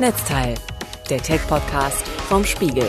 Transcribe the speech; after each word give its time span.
Netzteil, 0.00 0.54
der 1.08 1.22
Tech-Podcast 1.22 2.04
vom 2.28 2.44
Spiegel. 2.44 2.88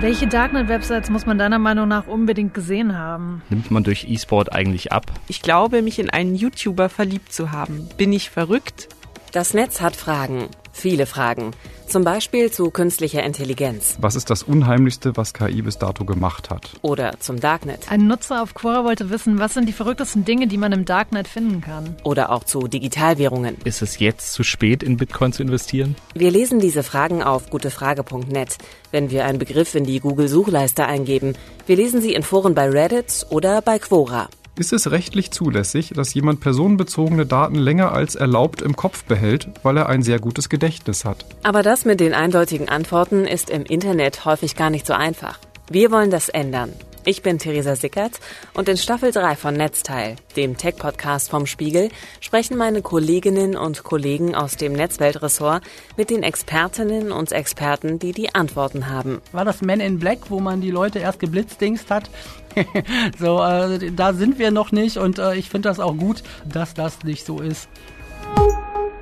Welche 0.00 0.26
Darknet-Websites 0.26 1.10
muss 1.10 1.26
man 1.26 1.36
deiner 1.36 1.58
Meinung 1.58 1.86
nach 1.86 2.06
unbedingt 2.06 2.54
gesehen 2.54 2.96
haben? 2.96 3.42
Nimmt 3.50 3.70
man 3.70 3.84
durch 3.84 4.06
E-Sport 4.08 4.52
eigentlich 4.54 4.90
ab? 4.90 5.04
Ich 5.28 5.42
glaube, 5.42 5.82
mich 5.82 5.98
in 5.98 6.08
einen 6.08 6.34
YouTuber 6.34 6.88
verliebt 6.88 7.30
zu 7.30 7.52
haben. 7.52 7.90
Bin 7.98 8.14
ich 8.14 8.30
verrückt? 8.30 8.88
Das 9.32 9.52
Netz 9.52 9.82
hat 9.82 9.96
Fragen, 9.96 10.48
viele 10.72 11.04
Fragen. 11.04 11.50
Zum 11.92 12.04
Beispiel 12.04 12.50
zu 12.50 12.70
künstlicher 12.70 13.22
Intelligenz. 13.22 13.98
Was 14.00 14.14
ist 14.16 14.30
das 14.30 14.44
Unheimlichste, 14.44 15.14
was 15.14 15.34
KI 15.34 15.60
bis 15.60 15.76
dato 15.76 16.06
gemacht 16.06 16.48
hat? 16.48 16.70
Oder 16.80 17.16
zum 17.18 17.38
Darknet. 17.38 17.92
Ein 17.92 18.06
Nutzer 18.06 18.42
auf 18.42 18.54
Quora 18.54 18.82
wollte 18.82 19.10
wissen, 19.10 19.38
was 19.38 19.52
sind 19.52 19.68
die 19.68 19.74
verrücktesten 19.74 20.24
Dinge, 20.24 20.46
die 20.46 20.56
man 20.56 20.72
im 20.72 20.86
Darknet 20.86 21.28
finden 21.28 21.60
kann? 21.60 21.94
Oder 22.02 22.32
auch 22.32 22.44
zu 22.44 22.66
Digitalwährungen. 22.66 23.58
Ist 23.64 23.82
es 23.82 23.98
jetzt 23.98 24.32
zu 24.32 24.42
spät, 24.42 24.82
in 24.82 24.96
Bitcoin 24.96 25.34
zu 25.34 25.42
investieren? 25.42 25.94
Wir 26.14 26.30
lesen 26.30 26.60
diese 26.60 26.82
Fragen 26.82 27.22
auf 27.22 27.50
gutefrage.net, 27.50 28.56
wenn 28.90 29.10
wir 29.10 29.26
einen 29.26 29.38
Begriff 29.38 29.74
in 29.74 29.84
die 29.84 30.00
Google-Suchleiste 30.00 30.86
eingeben. 30.86 31.34
Wir 31.66 31.76
lesen 31.76 32.00
sie 32.00 32.14
in 32.14 32.22
Foren 32.22 32.54
bei 32.54 32.70
Reddit 32.70 33.26
oder 33.28 33.60
bei 33.60 33.78
Quora. 33.78 34.30
Ist 34.54 34.74
es 34.74 34.90
rechtlich 34.90 35.30
zulässig, 35.30 35.92
dass 35.96 36.12
jemand 36.12 36.40
personenbezogene 36.40 37.24
Daten 37.24 37.54
länger 37.54 37.92
als 37.92 38.16
erlaubt 38.16 38.60
im 38.60 38.76
Kopf 38.76 39.04
behält, 39.04 39.48
weil 39.62 39.78
er 39.78 39.88
ein 39.88 40.02
sehr 40.02 40.18
gutes 40.18 40.50
Gedächtnis 40.50 41.06
hat? 41.06 41.24
Aber 41.42 41.62
das 41.62 41.86
mit 41.86 42.00
den 42.00 42.12
eindeutigen 42.12 42.68
Antworten 42.68 43.24
ist 43.24 43.48
im 43.48 43.62
Internet 43.62 44.26
häufig 44.26 44.54
gar 44.54 44.68
nicht 44.68 44.86
so 44.86 44.92
einfach. 44.92 45.38
Wir 45.70 45.90
wollen 45.90 46.10
das 46.10 46.28
ändern. 46.28 46.70
Ich 47.04 47.22
bin 47.22 47.40
Theresa 47.40 47.74
Sickert 47.74 48.20
und 48.54 48.68
in 48.68 48.76
Staffel 48.76 49.10
3 49.10 49.34
von 49.34 49.54
Netzteil, 49.54 50.14
dem 50.36 50.56
Tech-Podcast 50.56 51.30
vom 51.30 51.46
Spiegel, 51.46 51.88
sprechen 52.20 52.56
meine 52.56 52.80
Kolleginnen 52.80 53.56
und 53.56 53.82
Kollegen 53.82 54.36
aus 54.36 54.56
dem 54.56 54.72
Netzweltressort 54.72 55.64
mit 55.96 56.10
den 56.10 56.22
Expertinnen 56.22 57.10
und 57.10 57.32
Experten, 57.32 57.98
die 57.98 58.12
die 58.12 58.36
Antworten 58.36 58.88
haben. 58.88 59.20
War 59.32 59.44
das 59.44 59.62
Men 59.62 59.80
in 59.80 59.98
Black, 59.98 60.30
wo 60.30 60.38
man 60.38 60.60
die 60.60 60.70
Leute 60.70 61.00
erst 61.00 61.18
geblitzdingst 61.18 61.90
hat? 61.90 62.08
so, 63.18 63.42
äh, 63.42 63.90
da 63.90 64.12
sind 64.12 64.38
wir 64.38 64.52
noch 64.52 64.70
nicht 64.70 64.96
und 64.96 65.18
äh, 65.18 65.34
ich 65.34 65.50
finde 65.50 65.70
das 65.70 65.80
auch 65.80 65.96
gut, 65.96 66.22
dass 66.44 66.72
das 66.72 67.02
nicht 67.02 67.26
so 67.26 67.40
ist. 67.40 67.68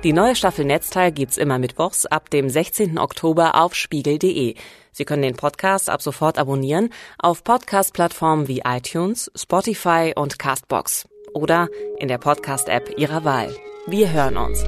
Die 0.03 0.13
neue 0.13 0.35
Staffel 0.35 0.65
Netzteil 0.65 1.11
gibt's 1.11 1.37
immer 1.37 1.59
mittwochs 1.59 2.07
ab 2.07 2.31
dem 2.31 2.49
16. 2.49 2.97
Oktober 2.97 3.53
auf 3.53 3.75
spiegel.de. 3.75 4.55
Sie 4.91 5.05
können 5.05 5.21
den 5.21 5.35
Podcast 5.35 5.91
ab 5.91 6.01
sofort 6.01 6.39
abonnieren 6.39 6.89
auf 7.19 7.43
Podcast-Plattformen 7.43 8.47
wie 8.47 8.63
iTunes, 8.65 9.31
Spotify 9.35 10.13
und 10.15 10.39
Castbox 10.39 11.07
oder 11.35 11.69
in 11.99 12.07
der 12.07 12.17
Podcast-App 12.17 12.97
Ihrer 12.97 13.23
Wahl. 13.25 13.55
Wir 13.85 14.11
hören 14.11 14.37
uns. 14.37 14.63